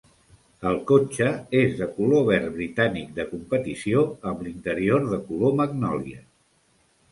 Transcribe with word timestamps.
El 0.69 0.77
cotxe 0.91 1.27
és 1.59 1.75
de 1.81 1.87
color 1.97 2.23
verd 2.31 2.49
britànic 2.57 3.13
de 3.19 3.27
competició 3.35 4.03
amb 4.33 4.43
l'interior 4.49 5.07
de 5.15 5.23
color 5.31 5.57
magnòlia. 5.63 6.27